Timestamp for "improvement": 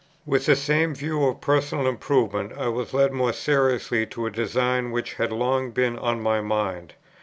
1.85-2.53